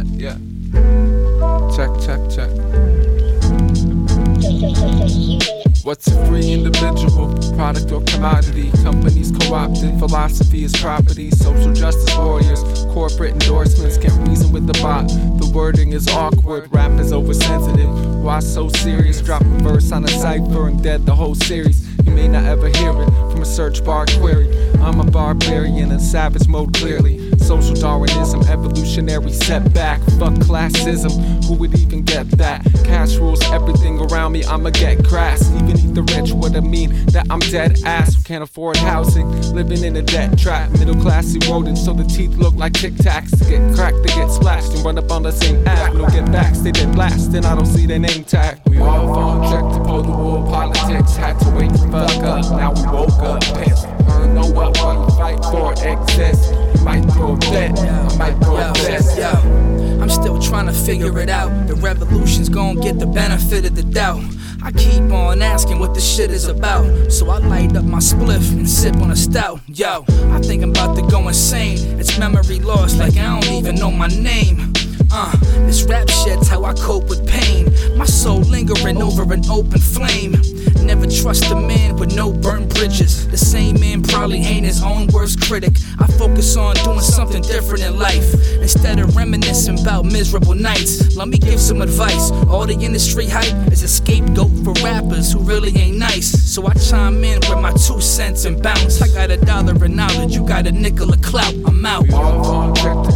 [0.00, 1.76] Yeah, yeah.
[1.76, 2.50] Check, check, check.
[5.84, 7.36] What's a free individual?
[7.56, 8.70] Product or commodity?
[8.82, 9.98] Companies co opted.
[9.98, 11.30] Philosophy is property.
[11.32, 12.62] Social justice warriors.
[12.92, 15.08] Corporate endorsements can't reason with the bot.
[15.08, 16.72] The wording is awkward.
[16.72, 18.22] Rap is oversensitive.
[18.22, 19.20] Why so serious?
[19.20, 21.86] Drop a verse on a cipher and dead the whole series.
[22.04, 24.48] You may not ever hear it from a search bar query.
[24.80, 27.29] I'm a barbarian in savage mode clearly.
[27.50, 29.98] Social Darwinism, evolutionary setback.
[30.20, 32.64] Fuck classism, who would even get that?
[32.84, 35.50] Cash rules everything around me, I'ma get grass.
[35.56, 38.14] Even eat the rich, what I mean that I'm dead ass.
[38.14, 40.70] Who can't afford housing, living in a debt trap.
[40.78, 43.36] Middle class eroding, so the teeth look like tic tacs.
[43.48, 45.92] Get cracked, they get splashed and run up on the same app.
[45.94, 48.60] No get back, they dead blast, and I don't see their name tag.
[48.66, 51.16] We all phone check to the wool politics.
[51.16, 53.88] Had to wake the fuck up, now we woke up pissed.
[54.30, 56.59] Know what, what fight for exists.
[56.74, 59.02] You might throw a bet, I might throw a bet.
[59.16, 59.30] Yo,
[60.00, 61.66] I'm still trying to figure it out.
[61.66, 64.22] The revolution's gonna get the benefit of the doubt.
[64.62, 67.10] I keep on asking what this shit is about.
[67.10, 69.60] So I light up my spliff and sip on a stout.
[69.66, 71.98] Yo, I think I'm about to go insane.
[71.98, 74.72] It's memory loss, like I don't even know my name.
[75.12, 75.34] Uh,
[75.66, 77.66] this rap shit's how I cope with pain.
[77.96, 80.34] My soul lingering over an open flame.
[80.90, 83.28] Never trust a man with no burnt bridges.
[83.28, 85.76] The same man probably ain't his own worst critic.
[86.00, 91.14] I focus on doing something different in life instead of reminiscing about miserable nights.
[91.14, 92.32] Let me give some advice.
[92.50, 96.26] All the industry hype is a scapegoat for rappers who really ain't nice.
[96.52, 99.00] So I chime in with my two cents and bounce.
[99.00, 101.54] I got a dollar in knowledge, you got a nickel of clout.
[101.66, 102.02] I'm out.
[102.02, 103.12] We all check the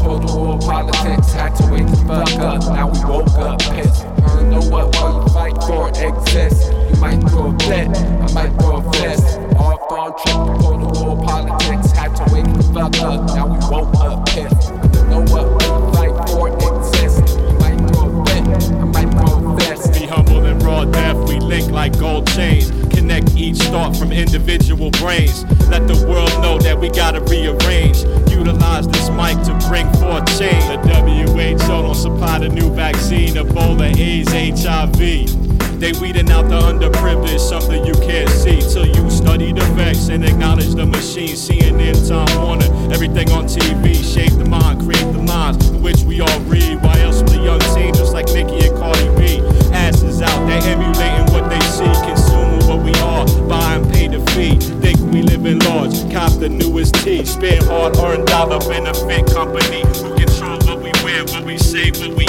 [0.61, 1.33] politics.
[1.33, 4.14] Had to wake the fuck up, now we woke up pissed.
[4.25, 6.69] Heard know what, what you fight for exists.
[6.71, 9.39] You might throw a I might throw a fist.
[9.57, 11.91] All phone check to pull the wool politics.
[11.93, 14.73] Had to wake the fuck up, now we woke up pissed.
[15.09, 17.37] Know what, what you fight for exists.
[17.37, 19.93] You might throw a I might throw a fist.
[19.95, 22.71] Be humble and raw death, we link like gold chains.
[22.95, 25.45] Connect each thought from individual brains.
[25.69, 28.03] Let the world know that we gotta rearrange.
[28.45, 30.65] Utilize this mic to bring forth change.
[30.69, 35.81] The WHO don't supply the new vaccine, Ebola, AIDS, HIV.
[35.81, 40.23] They weeding out the underprivileged, something you can't see till you study the facts and
[40.27, 41.35] acknowledge the machine.
[41.35, 46.41] CNN, Time Warner, everything on TV, shape the mind, create the lines, which we all
[46.41, 46.83] read.
[46.83, 49.41] Why else the young team, just like Nicki and Cardi B,
[49.73, 54.21] asses out, they emulating what they see, consuming what we are, buy and pay the
[54.33, 54.59] fee.
[54.83, 59.83] Think we live in large, cop the newest tea, spend hard earned dollar benefit company.
[60.03, 62.27] Who control what we wear, what we say, what we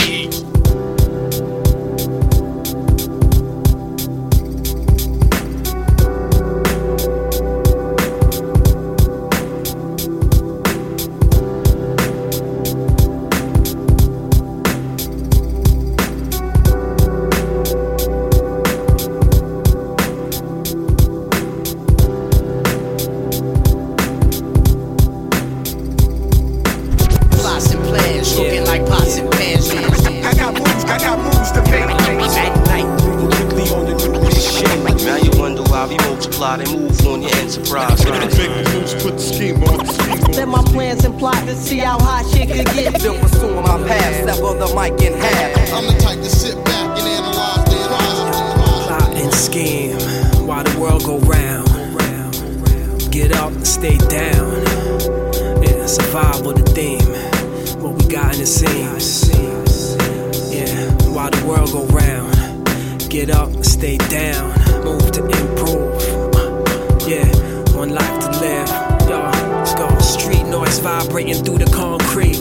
[64.15, 64.47] down.
[64.85, 66.35] Move to improve.
[66.35, 67.27] Uh, yeah,
[67.75, 68.69] one life to live.
[69.09, 69.87] Let's go.
[69.99, 72.39] Street noise vibrating through the concrete.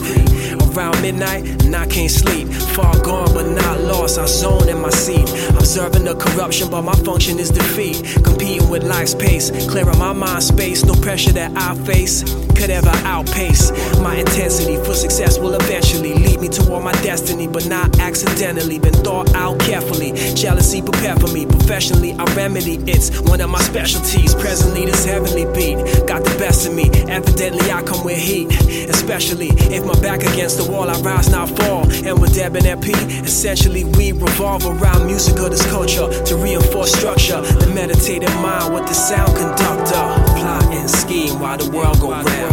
[0.63, 2.47] Around midnight, and I can't sleep.
[2.75, 4.17] Far gone, but not lost.
[4.19, 5.27] I zone in my seat.
[5.61, 7.97] Observing the corruption, but my function is defeat.
[8.23, 9.49] Competing with life's pace.
[9.69, 10.83] Clearing my mind space.
[10.85, 13.71] No pressure that I face could ever outpace.
[13.99, 18.79] My intensity for success will eventually lead me toward my destiny, but not accidentally.
[18.79, 20.13] Been thought out carefully.
[20.33, 21.45] Jealousy prepare for me.
[21.45, 24.33] Professionally, I remedy it's one of my specialties.
[24.35, 26.89] Presently, this heavenly beat got the best of me.
[27.09, 28.51] Evidently, I come with heat.
[28.89, 31.83] Especially if my back against the wall, I rise, not fall.
[32.05, 32.91] And with Deb and LP,
[33.23, 37.41] essentially, we revolve around music of this culture to reinforce structure.
[37.41, 40.05] The meditative mind with the sound conductor.
[40.39, 42.44] Plot and scheme while the world go round.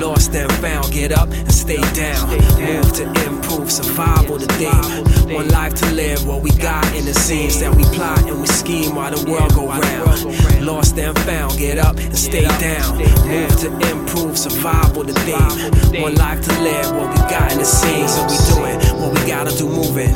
[0.00, 2.28] Lost and found, get up and stay down.
[2.60, 5.34] Move to improve, survival theme.
[5.34, 8.46] One life to live, what we got in the scenes that we plot and we
[8.46, 10.64] scheme while the world go round.
[10.64, 12.98] Lost and found, get up and stay down.
[12.98, 16.02] Move to improve, survival theme.
[16.02, 19.28] One life to live, what we got in the scenes, so we doing what we
[19.28, 20.14] gotta do moving.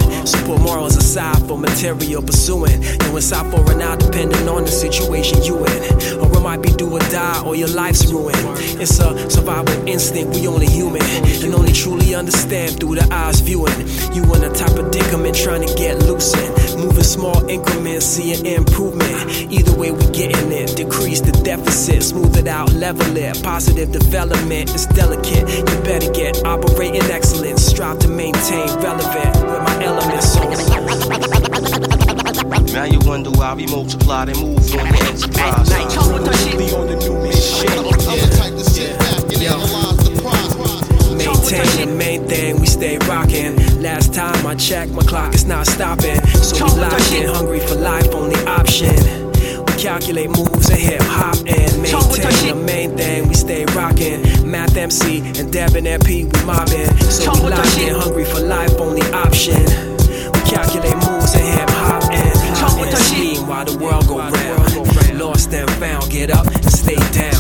[0.49, 2.83] Put morals aside for material pursuing.
[2.83, 5.83] You inside for an out depending on the situation you in.
[6.21, 8.39] Or it might be do or die or your life's ruined.
[8.81, 11.03] It's a survival instinct, we only human.
[11.03, 13.79] And only truly understand through the eyes viewing.
[14.13, 16.55] You in a type of predicament trying to get loosened.
[16.79, 19.51] Moving small increments, seeing improvement.
[19.51, 20.77] Either way, we getting it.
[20.77, 23.43] Decrease the deficit, smooth it out, level it.
[23.43, 25.49] Positive development is delicate.
[25.49, 27.65] You better get operating excellence.
[27.65, 30.33] Strive to maintain relevant with my elements.
[30.33, 30.43] So
[32.73, 35.69] now you wonder why we multiply and move on the enterprise.
[36.57, 37.69] Be on the new mission.
[37.69, 38.98] I'm the type to sit
[41.17, 43.57] Maintain the main thing, we stay rocking.
[43.83, 46.21] Last time I checked, my clock is not stopping.
[46.43, 48.95] So we locked in, hungry for life, only option.
[49.67, 54.23] We calculate moves and hip hop and maintain the main thing, we stay rocking.
[54.51, 56.89] Math MC and Devin MP, we mobbing.
[57.11, 59.63] So we locked in, hungry for life, only option.
[60.33, 62.39] We calculate moves and hip hop and
[62.89, 65.19] and scheme while the world go round.
[65.19, 67.38] Lost and found, get up and stay down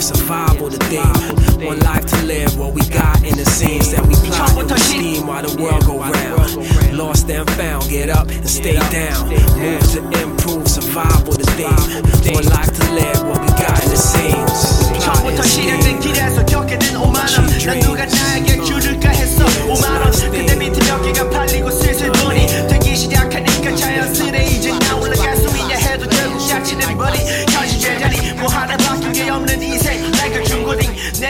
[0.00, 1.66] improve, survival the theme.
[1.66, 4.78] One life to live, what we got in the scenes that we plot and we
[4.78, 6.96] scheme while the world go round.
[6.96, 9.28] Lost and found, get up and stay down.
[9.28, 12.34] Move to improve, survival the theme.
[12.34, 14.90] One life to live, what we got in the scenes.
[14.92, 16.00] We plot and 처음부터 시작된 scheme.
[16.00, 21.70] 길에서 겪게 된 5만원 난 누가 나에게 줄을까 했어 5만원 근데 밑에 몇 개가 팔리고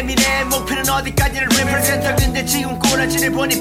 [0.04, 3.60] 미래의 목표는 어디까지를 represent 근데 지금 꼬라지를 보니 2,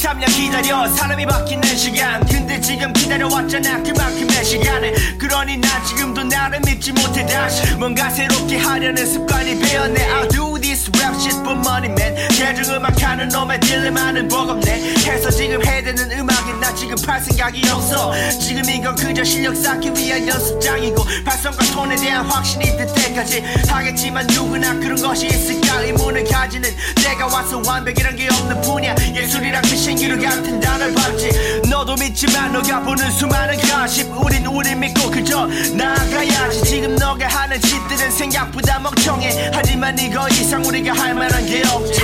[0.00, 2.24] 3년 기다려 사람이 바뀌는 시간.
[2.26, 5.18] 근데 지금 기다려왔잖아 그만큼의 시간을.
[5.18, 7.74] 그러니 나 지금도 나를 믿지 못해 다시.
[7.74, 12.16] 뭔가 새롭게 하려는 습관이 배었네 I'll do this rap shit for money man.
[12.30, 14.94] 대중음악 하는 놈의 딜레마는 버겁네.
[15.04, 18.14] 해서 지금 해대는 음악에 나 지금 팔 생각이 없어.
[18.30, 24.72] 지금 이건 그저 실력 쌓기 위한 연습장이고 발성과 톤에 대한 확신이 들 때까지 하겠지만 누구나
[24.80, 25.82] 그런 것이 있을까?
[25.82, 26.70] 의문을 가지는
[27.04, 28.94] 내가 와서 완벽이란 게 없는 분야.
[29.14, 31.62] 예술이란 그 신기루 같은 단어를 밟지.
[31.68, 36.62] 너도 믿지만 너가 보는 수많은 가십 우린 우리 믿고 그저 나아가야지.
[36.62, 39.50] 지금 너가 하는 짓들은 생각보다 멍청해.
[39.52, 42.02] 하지만 이거 이상 우리가 할 만한 게 없지.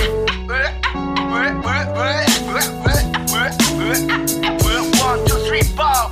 [4.99, 6.11] One, two, three, four.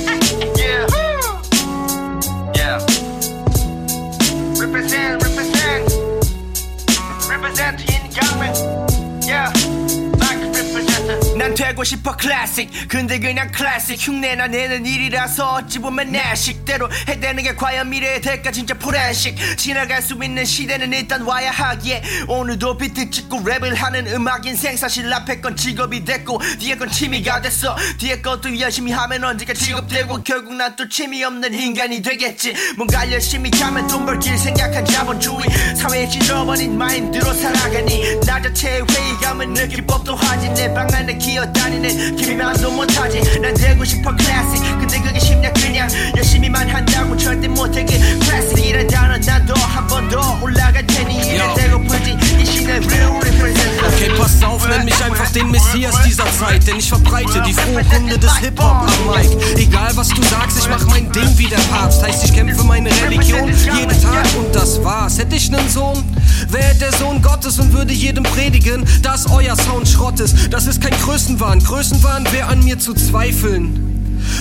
[11.71, 12.69] 되고 싶어 클래식.
[12.89, 13.97] 근데 그냥 클래식.
[13.97, 19.37] 흉내나 내는 일이라서 어찌 보면 내 식대로 해대는 게 과연 미래의 대가 진짜 포렌식.
[19.57, 22.03] 지나갈 수 있는 시대는 일단 와야 하기에.
[22.27, 27.39] 오늘도 비트 찍고 랩을 하는 음악 인생 사실 앞에 건 직업이 됐고 뒤에 건 취미가
[27.41, 27.77] 됐어.
[27.97, 32.53] 뒤에 것도 열심히 하면 언젠가 직업되고 결국 난 또 취미 없는 인간이 되겠지.
[32.77, 35.41] 뭔가 열심히 하면 돈 벌길 생각한 자본주의.
[35.75, 40.49] 사회에 찔러버린 마인드로 살아가니 나 자체의 회의감은 느낄 법도 하지.
[40.53, 45.88] 내 방 안에 기어다 니는 기미만도 못하지 난 되고 싶어 클래식 근데 그게 쉽냐 그냥
[46.16, 52.16] 열심히만 한다고 절대 못하게 클래식이란 단어 난 더 한 번 더 올라갈 테니 이래 되고픈지
[52.40, 56.76] 이 시대 real representative Okay, pass auf, nenn mich einfach den Messias dieser Zeit, denn
[56.78, 59.30] ich verbreite die frohe Kunde des Hip-Hop am Mic.
[59.56, 62.02] Egal was du sagst, ich mach mein Ding wie der Papst.
[62.02, 65.18] Heißt, ich kämpfe meine Religion jeden Tag und das war's.
[65.18, 66.02] Hätte ich nen Sohn,
[66.51, 70.51] wäre der Sohn Gottes und würde jedem predigen, dass euer Sound Schrott ist.
[70.51, 71.59] Das ist kein Größenwahn.
[71.59, 73.90] Größenwahn wäre an mir zu zweifeln.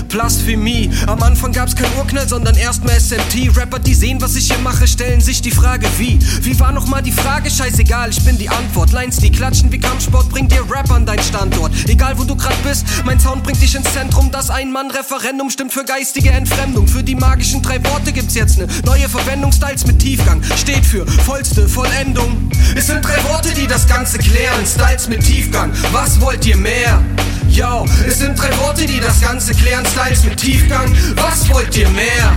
[0.09, 0.91] Blasphemie.
[1.07, 3.57] Am Anfang gab's kein Urknall, sondern erstmal SMT.
[3.57, 6.19] Rapper, die sehen, was ich hier mache, stellen sich die Frage, wie?
[6.43, 7.51] Wie war nochmal die Frage?
[7.51, 8.93] Scheißegal, ich bin die Antwort.
[8.93, 11.73] Lines, die klatschen wie Kampfsport, bringt dir Rap an dein Standort.
[11.89, 14.31] Egal wo du grad bist, mein Sound bringt dich ins Zentrum.
[14.31, 16.87] Das Ein-Mann-Referendum stimmt für geistige Entfremdung.
[16.87, 19.53] Für die magischen drei Worte gibt's jetzt ne neue Verwendung.
[19.53, 22.51] Styles mit Tiefgang steht für vollste Vollendung.
[22.75, 24.67] Es sind drei Worte, die das Ganze klären.
[24.67, 27.03] Styles mit Tiefgang, was wollt ihr mehr?
[27.51, 29.85] Yo, es sind drei Worte, die das Ganze klären.
[29.85, 32.33] Styles mit Tiefgang, was wollt ihr mehr?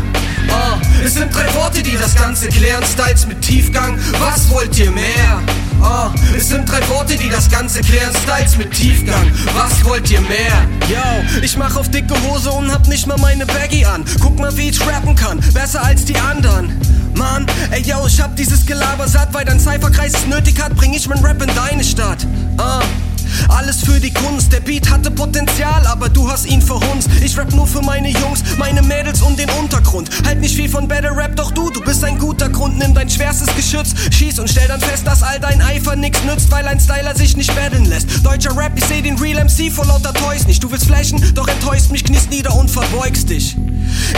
[0.50, 2.84] Uh, es sind drei Worte, die das Ganze klären.
[2.84, 5.40] Styles mit Tiefgang, was wollt ihr mehr?
[5.80, 8.12] Uh, es sind drei Worte, die das Ganze klären.
[8.24, 10.68] Styles mit Tiefgang, was wollt ihr mehr?
[10.90, 14.04] Yo, ich mach auf dicke Hose und hab nicht mal meine Baggy an.
[14.20, 16.76] Guck mal, wie ich rappen kann, besser als die anderen.
[17.14, 20.96] Mann, ey yo, ich hab dieses Gelaber satt, weil dein Cypherkreis es nötig hat, bring
[20.96, 22.26] ich mein Rap in deine Stadt.
[22.58, 23.13] Uh.
[23.50, 27.10] Alles für die Kunst, der Beat hatte Potenzial, aber du hast ihn verhunzt.
[27.24, 30.10] Ich rap nur für meine Jungs, meine Mädels und den Untergrund.
[30.26, 32.78] Halt nicht viel von Battle Rap, doch du, du bist ein guter Grund.
[32.78, 36.52] Nimm dein schwerstes Geschütz, schieß und stell dann fest, dass all dein Eifer nix nützt,
[36.52, 38.26] weil ein Styler sich nicht battlen lässt.
[38.26, 40.64] Deutscher Rap, ich seh den Real MC vor lauter Toys nicht.
[40.64, 43.56] Du willst flashen, doch enttäuscht mich, kniest nieder und verbeugst dich.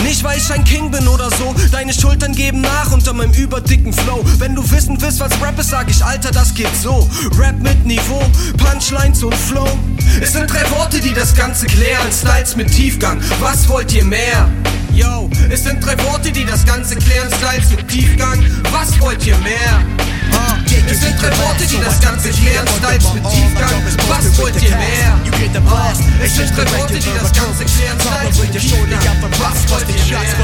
[0.03, 3.93] Nicht weil ich ein King bin oder so, deine Schultern geben nach unter meinem überdicken
[3.93, 4.23] Flow.
[4.37, 7.09] Wenn du wissen willst, was Rap ist, sag ich, Alter, das geht so.
[7.37, 8.23] Rap mit Niveau,
[8.57, 9.67] Punchlines und Flow.
[10.21, 12.11] Es sind drei Worte, die das Ganze klären.
[12.11, 14.49] Styles mit Tiefgang, was wollt ihr mehr?
[14.95, 17.27] Yo, es sind drei Worte, die das Ganze klären.
[17.27, 19.83] Styles mit Tiefgang, was wollt ihr mehr?
[20.31, 20.55] Uh,
[20.89, 22.65] es sind drei Worte, die das Ganze klären.
[22.79, 23.75] Styles mit Tiefgang,
[24.07, 25.19] was wollt ihr mehr?
[25.53, 27.99] Uh, es sind drei Worte, die das Ganze klären.
[27.99, 30.35] Styles mit Tiefgang, was wollt ihr mehr?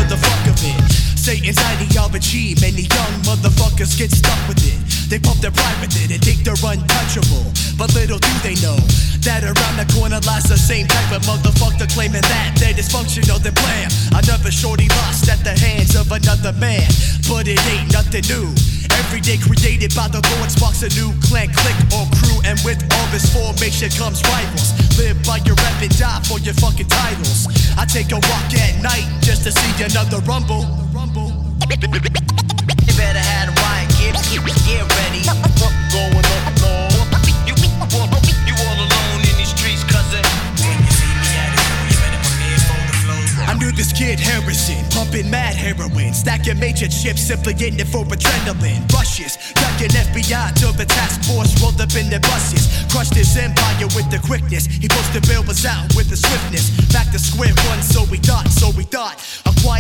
[1.15, 4.90] Satan's ideology, many young motherfuckers get stuck with it.
[5.11, 7.43] They pump their pride with it and think they're untouchable.
[7.75, 8.79] But little do they know
[9.27, 13.51] that around the corner lies the same type of motherfucker claiming that they're dysfunctional than
[13.59, 13.91] blam.
[14.15, 16.87] Another shorty lost at the hands of another man,
[17.27, 18.55] but it ain't nothing new.
[19.03, 22.79] Every day created by the Lord sparks a new clan, click, or crew, and with
[22.95, 24.71] all this formation comes rivals.
[24.95, 27.51] Live by your rep and die for your fucking titles.
[27.75, 30.63] I take a walk at night just to see another rumble.
[31.67, 33.40] You better have
[43.81, 48.85] this kid Harrison, pumping mad heroin, stacking major chips, simply in it for adrenaline.
[48.93, 52.69] Rushes, ducking FBI till the task force rolled up in their buses.
[52.93, 54.67] Crushed his empire with the quickness.
[54.67, 56.69] He posted bail was out with the swiftness.
[56.93, 59.17] Back to square one, so we thought, so we thought.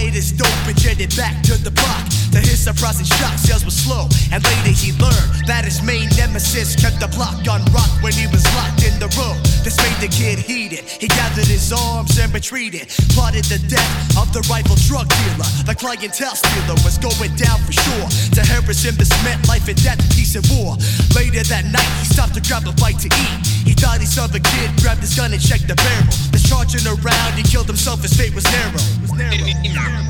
[0.01, 2.09] Acquired his dope and jetted back to the block.
[2.33, 6.73] To his surprising shock, sales were slow, and later he learned that his main nemesis
[6.73, 9.37] kept the block on rock when he was locked in the room.
[9.61, 10.89] This made the kid heated.
[10.89, 12.89] He gathered his arms and retreated.
[13.13, 15.45] Plotted the death of the rival drug dealer.
[15.69, 18.07] The clientele stealer was going down for sure.
[18.33, 20.81] To Harrison, this meant life and death, peace and war.
[21.13, 23.37] Later that night, he stopped to grab a bite to eat.
[23.69, 26.30] He thought he saw the kid, grabbed his gun and checked the barrel.
[26.51, 28.73] Discharging around, he killed himself, his fate was narrow.
[28.99, 29.31] Was narrow.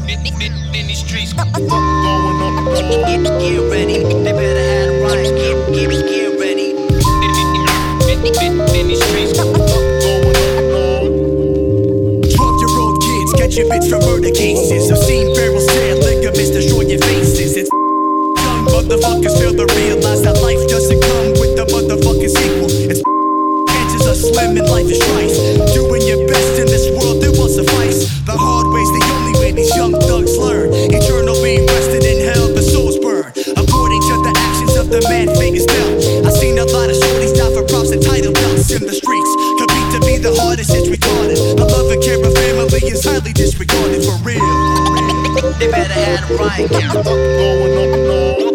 [0.09, 4.01] In these streets, Going up, get, get ready.
[4.01, 6.73] They better have a riot, get, get, get ready.
[8.73, 9.69] In these streets, going up,
[12.33, 14.89] 12 year old kids catching bits from murder cases.
[14.91, 17.55] I've seen barrels tear ligaments, destroy your faces.
[17.55, 22.89] It's young motherfuckers fail to realize that life doesn't come with the motherfucking sequel.
[22.89, 23.10] It's
[24.01, 25.37] chances are slim and life is trice.
[25.73, 28.07] Doing your best in this world, it will suffice.
[28.25, 30.69] The hard way's the only way these young thugs learn.
[30.73, 33.31] Eternally rested in hell, the souls burn.
[33.57, 36.25] According to the actions of the man famous dealt.
[36.25, 39.31] I've seen a lot of shorties die for props and title belts in the streets.
[39.59, 41.57] Compete to be the hardest, it's retarded.
[41.57, 44.41] The love and care of family is highly disregarded for real.
[45.59, 48.50] they better have a riot, get going up, You, you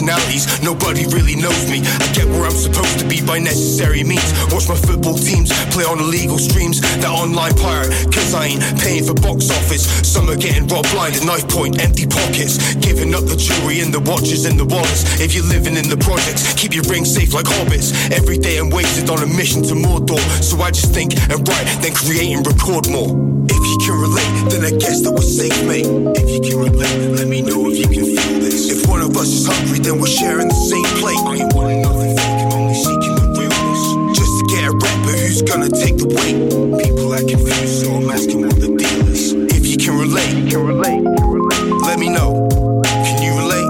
[0.00, 1.84] personalities, nobody really knows me.
[1.84, 4.32] I get where I'm supposed to be by necessary means.
[4.48, 6.80] Watch my football teams play on illegal streams.
[7.04, 9.84] That online pirate, cause I ain't paying for box office.
[10.00, 12.56] Some are getting robbed blind at knife point, empty pockets.
[12.76, 15.20] Giving up the jewelry and the watches and the wallets.
[15.20, 17.92] If you're living in the projects, keep your ring safe like hobbits.
[18.10, 20.20] Every day I'm wasted on a mission to Mordor.
[20.40, 23.12] So I just think and write, then create and record more.
[23.50, 25.84] If you can relate, then I guess that we're safe, mate.
[26.16, 28.70] If you can relate, let me know if you can feel this.
[28.70, 31.18] If one of us is hungry, then we're sharing the same plate.
[31.26, 34.18] I ain't wanting nothing fake, I'm only seeking the realness.
[34.18, 36.36] Just to get a but who's gonna take the weight?
[36.84, 39.32] People are confused, so I'm asking what the deal is.
[39.56, 41.02] If you can relate, you can relate,
[41.82, 42.48] let me know.
[42.84, 43.68] Can you relate?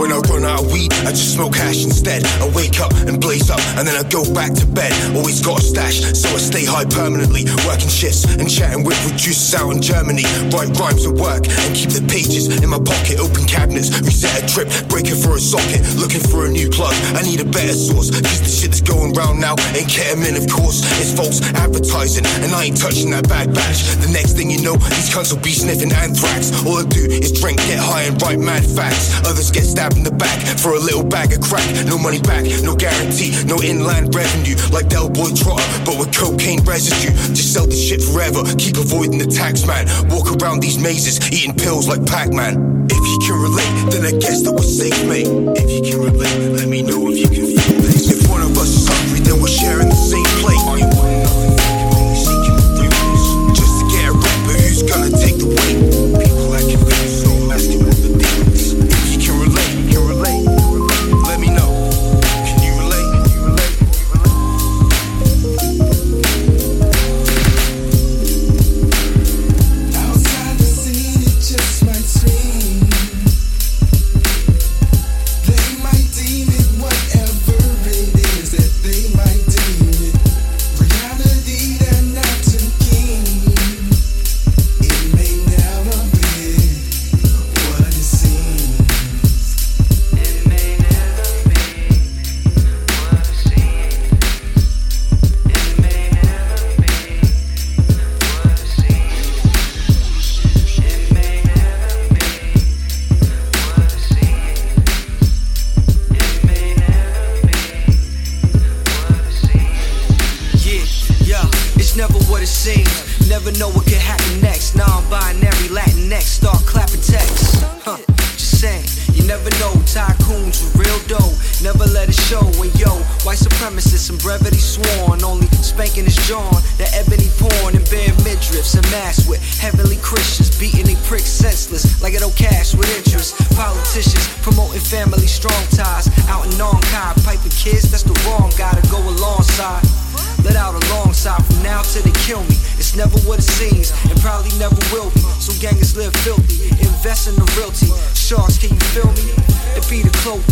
[0.00, 2.22] When I run out of weed, I just smoke hash instead.
[2.38, 4.94] I wake up and blaze up, and then I go back to bed.
[5.18, 7.50] Always got a stash, so I stay high permanently.
[7.66, 10.22] Working shifts and chatting with producers out in Germany.
[10.54, 13.18] Write rhymes at work and keep the pages in my pocket.
[13.18, 15.82] Open cabinets, reset a trip, break it for a socket.
[15.98, 18.14] Looking for a new plug, I need a better source.
[18.14, 20.86] Cause the shit that's going round now ain't ketamine, of course.
[21.02, 23.82] It's false advertising, and I ain't touching that bad batch.
[23.98, 26.54] The next thing you know, these cunts will be sniffing anthrax.
[26.62, 29.10] All I do is drink, get high, and write mad facts.
[29.26, 31.66] Others get stabbed in the back for a little bag of crack.
[31.86, 34.56] No money back, no guarantee, no inland revenue.
[34.72, 37.12] Like Del Boy Trotter, but with cocaine residue.
[37.34, 39.86] Just sell the shit forever, keep avoiding the tax man.
[40.08, 42.86] Walk around these mazes, eating pills like Pac Man.
[42.90, 45.28] If you can relate, then I guess that we're safe, mate.
[45.56, 48.10] If you can relate, let me know if you can feel this.
[48.10, 51.59] If one of us is hungry, then we're sharing the same plate.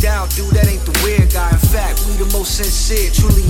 [0.05, 1.51] Out dude, that ain't the weird guy.
[1.51, 3.48] In fact, we the most sincere, truly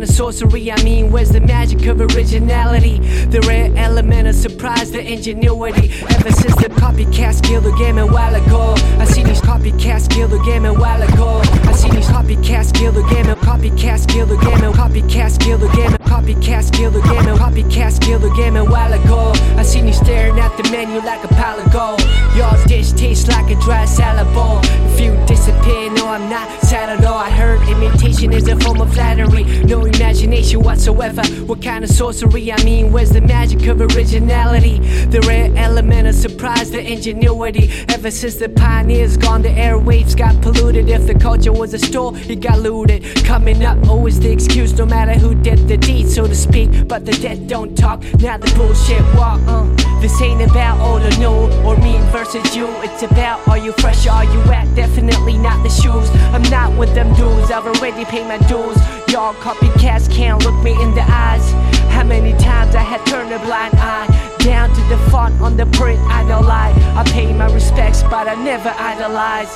[0.00, 0.72] kind of sorcery?
[0.72, 2.98] I mean, where's the magic of originality?
[3.26, 5.90] The rare element of surprise, the ingenuity.
[6.08, 8.74] Ever since the copycats killed the game a while ago.
[8.98, 11.42] I see these copycats kill the game a while ago.
[11.68, 11.89] I seen
[12.26, 15.68] these killer kill the killer and copycats killer the game killer copy copycats kill the
[15.68, 19.32] game and copycats kill the game and copycats kill the game a while ago.
[19.56, 22.00] I seen you staring at the menu like a pile of gold.
[22.36, 24.60] Y'all's dish tastes like a dry salad bowl.
[24.92, 27.18] If you disappear, no, I'm not sad at all.
[27.18, 29.44] I heard imitation is a form of flattery.
[29.64, 31.22] No imagination whatsoever.
[31.46, 32.52] What kind of sorcery?
[32.52, 34.78] I mean, where's the magic of originality?
[35.06, 37.70] The rare element of surprise, the ingenuity.
[37.88, 40.88] Ever since the pioneers gone, the airwaves got polluted.
[40.88, 43.04] If the culture was a it got looted.
[43.24, 46.88] Coming up, always the excuse, no matter who did the deed, so to speak.
[46.88, 49.40] But the dead don't talk, now the bullshit walk.
[49.46, 49.66] Uh.
[50.00, 52.66] This ain't about old or new, or me versus you.
[52.80, 54.74] It's about are you fresh are you at?
[54.74, 56.08] Definitely not the shoes.
[56.34, 58.78] I'm not with them dudes, I've already paid my dues.
[59.12, 61.44] Y'all copycats can't look me in the eyes.
[61.92, 64.08] How many times I had turned a blind eye
[64.38, 66.00] down to the font on the print?
[66.08, 66.72] I don't lie.
[66.96, 69.52] I pay my respects, but I never idolize.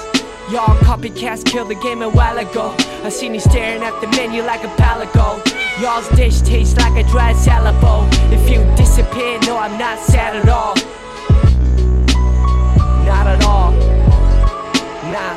[0.50, 2.74] Y'all copycats killed the game a while ago.
[3.02, 4.94] I seen you staring at the menu like a pile.
[5.80, 8.06] Y'all's dish tastes like a dry salad bowl.
[8.32, 10.76] If you disappear, no, I'm not sad at all.
[13.04, 13.72] Not at all.
[15.10, 15.36] Nah.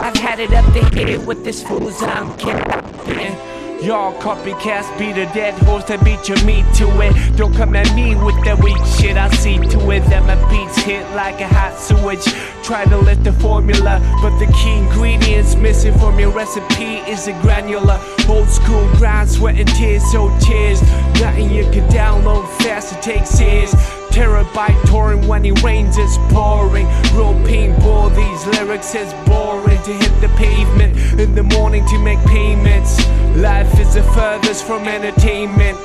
[0.00, 3.59] I've had it up the head with this fool's I'm capping.
[3.82, 7.36] Y'all copycats be the dead horse that beat your meat to it.
[7.36, 9.16] Don't come at me with that weak shit.
[9.16, 12.22] I see to it that my beats hit like a hot sewage.
[12.62, 17.32] Try to lift the formula, but the key ingredients missing from your recipe is a
[17.40, 17.98] granular.
[18.28, 20.82] Old school grind, sweat and tears, so tears.
[21.18, 23.74] Nothing you can download fast, it takes years.
[24.10, 26.86] Terabyte touring when it rains, it's pouring.
[27.14, 29.80] Real painful, these lyrics is boring.
[29.84, 32.98] To hit the pavement in the morning to make payments.
[33.36, 35.78] Life is the furthest from entertainment.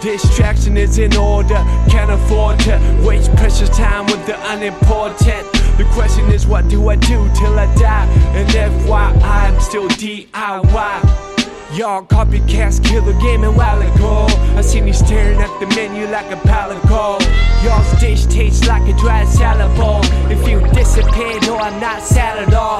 [0.00, 1.54] Distraction is in order,
[1.88, 5.46] can't afford to waste precious time with the unimportant.
[5.76, 8.06] The question is, what do I do till I die?
[8.34, 11.31] And FYI, I'm still DIY.
[11.74, 14.26] Y'all copycats kill the game a while ago.
[14.58, 16.36] I seen you staring at the menu like a
[16.70, 17.22] of gold.
[17.64, 20.00] Y'all's dish tastes like a dry salad bowl.
[20.30, 22.78] If you disappear, no, I'm not sad at all.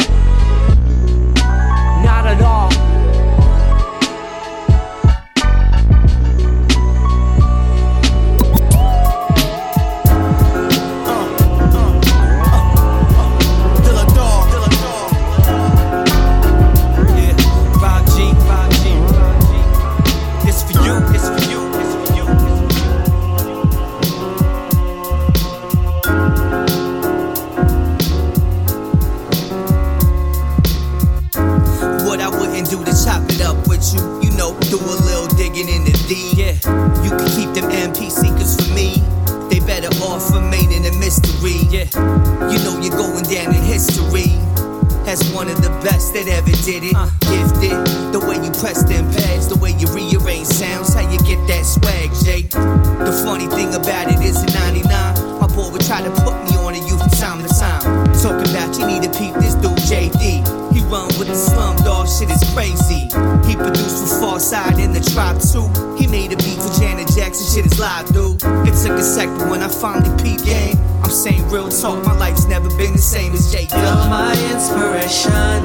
[61.23, 63.07] With the shit is crazy.
[63.47, 65.71] He produced for Pharcyde in the Tribe too.
[65.97, 68.43] He made a beat for Janet Jackson, shit is live, dude.
[68.67, 72.17] It took a sec, but when I finally peeped game, I'm saying real talk, my
[72.19, 73.71] life's never been the same as Jake.
[73.71, 73.81] You're
[74.11, 75.63] my inspiration.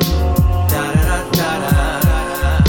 [0.70, 2.62] Da, da, da, da, da.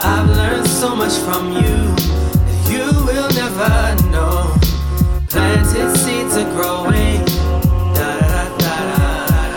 [0.00, 4.56] I've learned so much from you that you will never know.
[5.28, 7.20] Planted seeds are growing.
[7.92, 9.56] Da, da, da, da,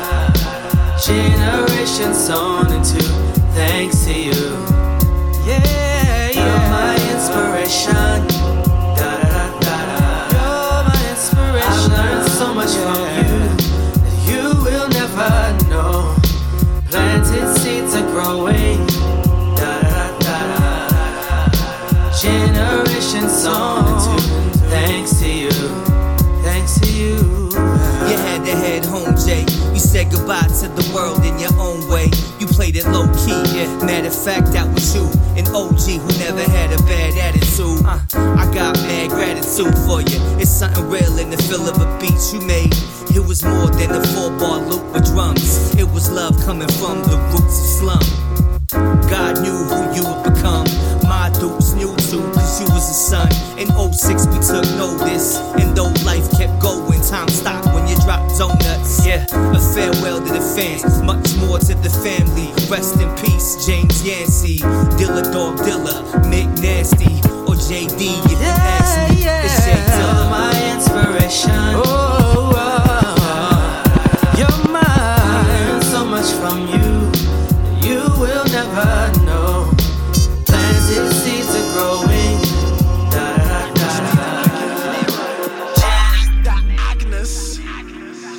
[1.07, 1.66] da.
[1.87, 3.01] Generations sown into
[3.55, 4.33] thanks to you.
[5.47, 6.31] Yeah, yeah.
[6.35, 7.93] You're my inspiration.
[7.93, 10.35] Da, da, da, da, da.
[10.35, 11.91] You're my inspiration.
[11.93, 13.39] I've learned so much from you
[14.03, 15.31] that you will never
[15.69, 16.13] know.
[16.89, 18.85] Planted seeds are growing.
[19.55, 22.19] Da, da, da, da, da, da.
[22.21, 23.76] Generations sown
[29.73, 32.09] You said goodbye to the world in your own way.
[32.39, 33.37] You played it low key.
[33.55, 33.67] Yeah.
[33.83, 37.85] Matter of fact, that was you, an OG who never had a bad attitude.
[37.85, 37.99] Uh,
[38.37, 40.19] I got mad gratitude for you.
[40.39, 42.73] It's something real in the feel of a beat you made.
[43.15, 45.75] It was more than a four bar loop with drums.
[45.75, 48.05] It was love coming from the roots of slum.
[49.09, 50.36] God knew who you would become.
[51.37, 53.29] My dupes knew too, cause you was a son.
[53.59, 55.37] In 06, we took notice.
[55.61, 59.05] And though life kept going, time stopped when you dropped donuts.
[59.05, 59.23] Yeah,
[59.53, 62.49] a farewell to the fans, much more to the family.
[62.71, 64.57] Rest in peace, James Yancey,
[64.97, 69.21] Dilla Dawg Dilla, Mick Nasty, or JD if you ask me.
[69.27, 70.29] It's You're Dilla.
[70.31, 71.51] my inspiration.
[71.53, 72.06] Oh,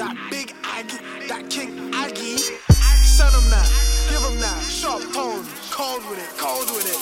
[0.08, 0.96] Got big Aggie,
[1.28, 2.40] that King Aggie.
[3.04, 3.68] Send him that,
[4.08, 4.56] give him that.
[4.64, 6.96] Sharp tone, cold with it, cold with it.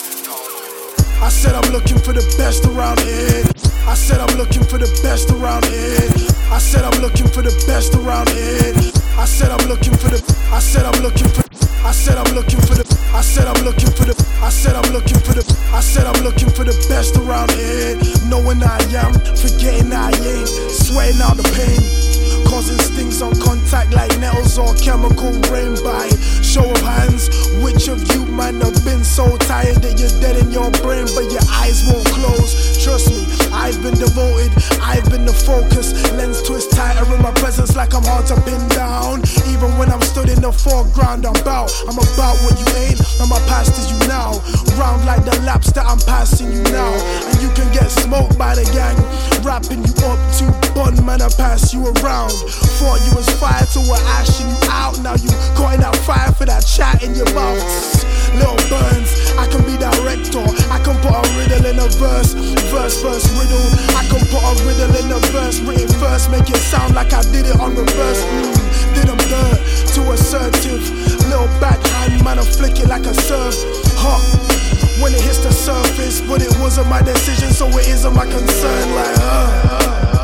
[1.22, 3.46] I said I'm looking for the best around here.
[3.86, 6.02] I said I'm looking for the best around here.
[6.50, 8.74] I said I'm looking for the best around here.
[9.14, 10.18] I said I'm looking for the.
[10.50, 11.46] I said I'm looking for.
[11.86, 12.82] I said I'm looking for the.
[13.14, 14.18] I said I'm looking for the.
[14.42, 15.46] I said I'm looking for the.
[15.70, 17.94] I said I'm looking for the best around here.
[18.26, 22.25] Knowing I am, forgetting I ain't, sweating out the pain.
[22.46, 26.08] Causing stings on contact like nettles or chemical rain by
[26.42, 27.28] show of hands.
[27.62, 31.28] Which of you man have been so tired that you're dead in your brain, but
[31.30, 32.82] your eyes won't close?
[32.82, 35.96] Trust me, I've been devoted, I've been the focus.
[36.12, 39.24] Lens twist tighter in my presence like I'm hard to pin down.
[39.50, 43.28] Even when I'm stood in the foreground, I'm about, I'm about what you ain't, and
[43.28, 44.38] my past is you now.
[44.76, 46.92] Round like the laps that I'm passing you now,
[47.26, 48.94] and you can get smoked by the gang,
[49.42, 50.44] wrapping you up to
[50.76, 52.36] bun man, I pass you around.
[52.76, 55.00] Thought you was fire till we're ashing you out.
[55.00, 57.64] Now you caught out fire for that chat in your mouth.
[58.36, 60.44] Little burns, I can be director.
[60.68, 62.34] I can put a riddle in a verse,
[62.68, 63.45] verse, verse, riddle.
[63.94, 67.22] I can put a riddle in a verse, written first, make it sound like I
[67.30, 68.22] did it on reverse.
[68.24, 69.60] Mm, did them dirt,
[69.94, 70.82] too assertive.
[71.28, 73.54] Little backhand, man, I flick it like a serve.
[73.98, 74.22] Hot
[75.00, 78.94] when it hits the surface, but it wasn't my decision, so it isn't my concern.
[78.94, 80.15] Like, uh.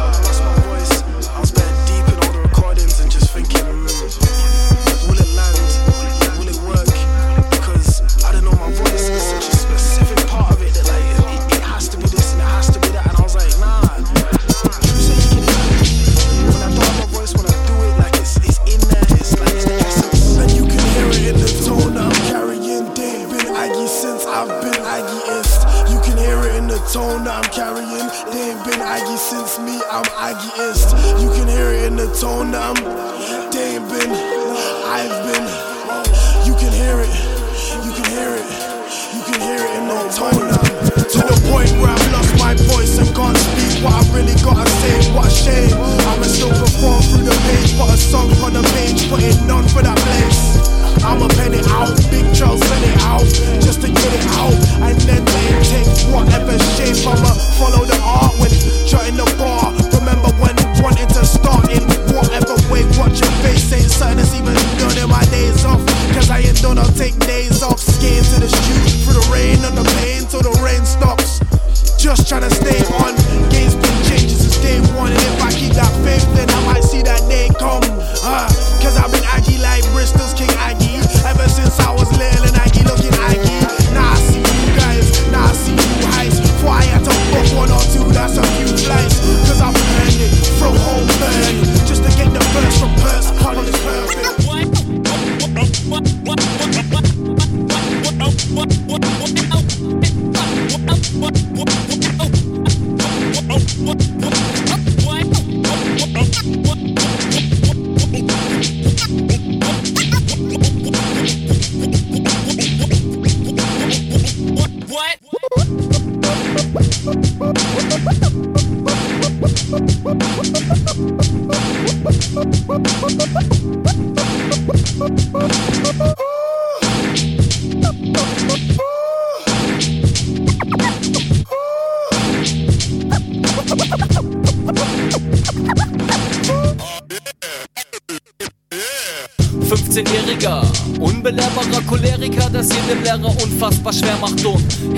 [30.03, 30.99] I'm Aggieist.
[31.23, 32.79] You can hear it in the tone that I'm.
[33.55, 35.47] They ain't been, I've been.
[36.43, 37.12] You can hear it,
[37.87, 38.47] you can hear it,
[39.15, 40.75] you can hear it in the tone that I'm.
[41.07, 44.67] To the point where I've lost my voice and can't speak what I really gotta
[44.83, 45.07] say.
[45.15, 45.71] What a shame.
[45.71, 49.62] I'ma still perform through the page, put a song on the page, put it on
[49.71, 50.59] for that place.
[51.07, 53.27] I'ma pen it out, big Charles send it out,
[53.62, 57.07] just to get it out, and then they take whatever shape.
[57.07, 58.51] I'ma follow the art when
[58.83, 59.52] shutting the bar.
[61.03, 61.83] Remember to start in
[62.15, 65.83] whatever way, watch your face, ain't something that's even done in my days off.
[66.15, 69.59] Cause I ain't done, I'll take days off, skating to the street through the rain
[69.67, 71.43] and the pain till the rain stops.
[71.99, 73.19] Just tryna stay on.
[73.51, 76.85] Game's been changing since day one, and if I keep that faith, then I might
[76.87, 77.83] see that day come.
[78.23, 78.47] Uh,
[78.79, 81.03] Cause I've been Aggie like Bristol's King Aggie.
[81.27, 82.72] Ever since I was little and Aggie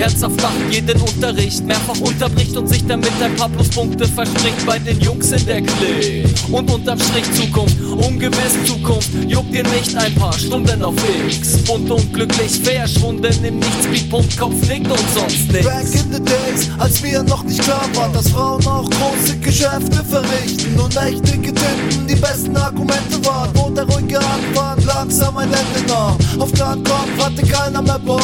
[0.05, 4.99] herzhaft lacht jeden Unterricht mehrfach unterbricht und sich damit ein paar Pluspunkte verspricht bei den
[4.99, 6.27] Jungs in der Klick.
[6.51, 10.93] Und unterm Strich Zukunft, ungewiss Zukunft, juckt dir nicht ein paar Stunden auf
[11.27, 11.57] X.
[11.67, 15.65] Und glücklich verschwunden im Nichts, Beatpunkt, Kopf nickt und sonst nichts.
[15.65, 20.03] Back in the days, als mir noch nicht klar war, dass Frauen auch große Geschäfte
[20.07, 25.87] verrichten und mächtige Tinten die besten Argumente waren, wo der ruhige Anfang langsam ein Ende
[25.87, 26.17] nahm.
[26.37, 28.21] Auf Kopf hatte keiner mehr Bock.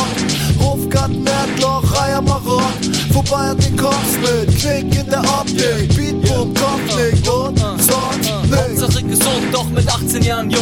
[0.61, 2.63] Hofgarten, Erdloch, Reiher Marock.
[3.11, 5.95] Vorbei an den Kopf mit Klick in der Optik.
[5.95, 8.81] Beatboom, Konflikt und sonst nichts.
[8.81, 10.61] Hauptsache gesund, doch mit 18 Jahren jung.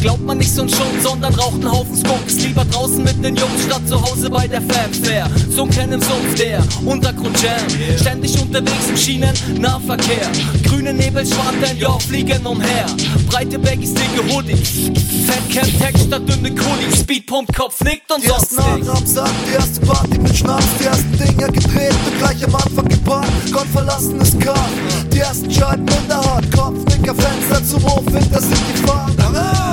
[0.00, 2.26] Glaubt man nicht so ein schon, sondern raucht einen Haufen Skunk.
[2.26, 5.28] Ist lieber draußen mit den Jungs statt zu Hause bei der Fanfare.
[5.50, 7.58] So ein Ken im Sumpf, der Untergrundjam.
[8.00, 10.30] Ständig unterwegs im Schienennahverkehr.
[10.64, 12.86] Grüne Nebelschwaden, ja, fliegen umher.
[13.28, 14.90] Breite Baggies, dicke Hoodies.
[15.26, 16.96] Fatcap, Tech statt dünne Kuli.
[16.96, 18.88] Speedpump, Kopf nickt und Die sonst nichts.
[18.88, 22.88] Am Sack, die erste Party mit Schnaps, die ersten Dinger gedreht und gleich am Anfang
[22.88, 23.52] geparkt.
[23.52, 24.68] Gott verlassenes Car,
[25.12, 29.67] die ersten Scheiben in der Hand, Kopfnicker, Fenster zum Hof, hinter sind die Fahnen.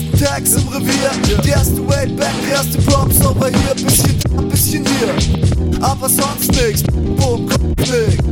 [0.00, 1.10] Ersten Tags im Revier,
[1.44, 4.16] die erste Way back, die erste Props over hier, bisschen
[4.48, 5.82] bisschen hier.
[5.82, 6.82] aber sonst nix.
[6.82, 8.29] Boom, Konflikt.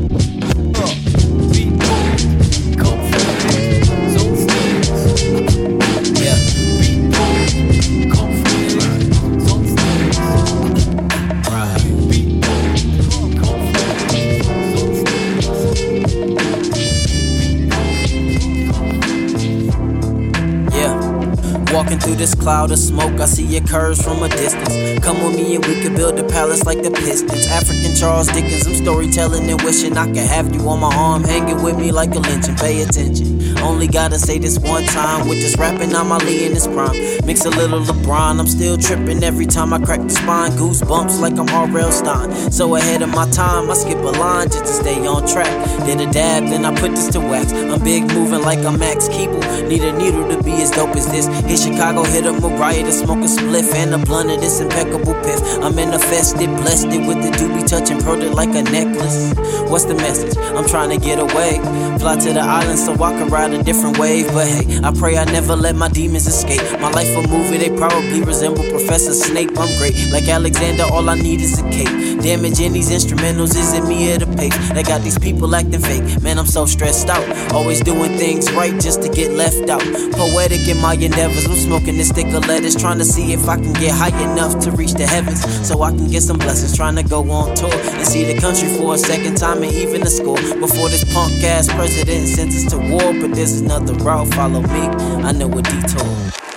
[21.88, 25.02] Walking through this cloud of smoke, I see your curves from a distance.
[25.02, 27.46] Come with me and we can build a palace like the Pistons.
[27.46, 31.62] African Charles Dickens, I'm storytelling and wishing I could have you on my arm, hanging
[31.62, 33.37] with me like a lynch and pay attention.
[33.62, 36.96] Only gotta say this one time with this rapping, I'm Ali in this prime.
[37.26, 40.52] Mix a little LeBron, I'm still tripping every time I crack the spine.
[40.52, 41.92] Goosebumps like I'm R.L.
[41.92, 42.50] Stine.
[42.50, 45.52] So ahead of my time, I skip a line just to stay on track.
[45.86, 47.52] Did a dab, then I put this to wax.
[47.52, 49.68] I'm big moving like I'm Max Keeble.
[49.68, 51.26] Need a needle to be as dope as this.
[51.44, 55.14] Hit Chicago, hit up Mariah to smoke a spliff and a blunt of this impeccable
[55.22, 55.40] piff.
[55.62, 59.34] I'm manifested, blessed it with the doobie touching, it like a necklace.
[59.68, 60.36] What's the message?
[60.56, 61.58] I'm trying to get away.
[61.98, 64.26] Fly to the island so I can ride a different wave.
[64.28, 66.62] But hey, I pray I never let my demons escape.
[66.80, 69.50] My life a movie, they probably resemble Professor Snape.
[69.58, 72.22] I'm great, like Alexander, all I need is a cape.
[72.22, 74.56] Damaging these instrumentals isn't me at a pace.
[74.70, 76.22] They got these people acting fake.
[76.22, 77.24] Man, I'm so stressed out.
[77.52, 79.82] Always doing things right just to get left out.
[80.12, 81.46] Poetic in my endeavors.
[81.46, 84.58] I'm smoking this stick of letters, trying to see if I can get high enough
[84.64, 85.40] to reach the heavens.
[85.66, 88.68] So I can get some blessings, trying to go on tour and see the country
[88.76, 90.36] for a second time and even a score.
[90.58, 94.34] Before this punk ass president sends us to war, but there's another route.
[94.34, 94.80] Follow me,
[95.22, 96.47] I know a detour.